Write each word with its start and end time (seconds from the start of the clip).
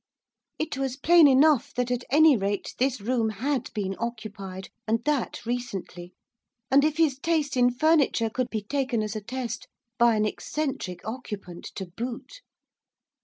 It 0.57 0.79
was 0.79 0.97
plain 0.97 1.27
enough 1.27 1.75
that, 1.75 1.91
at 1.91 2.03
any 2.09 2.35
rate, 2.35 2.73
this 2.79 2.99
room 2.99 3.29
had 3.29 3.71
been 3.75 3.95
occupied, 3.99 4.69
and 4.87 5.03
that 5.05 5.45
recently, 5.45 6.13
and, 6.71 6.83
if 6.83 6.97
his 6.97 7.19
taste 7.19 7.55
in 7.55 7.69
furniture 7.69 8.31
could 8.31 8.49
be 8.49 8.63
taken 8.63 9.03
as 9.03 9.15
a 9.15 9.21
test, 9.21 9.67
by 9.99 10.15
an 10.15 10.25
eccentric 10.25 11.01
occupant 11.07 11.65
to 11.75 11.85
boot. 11.85 12.41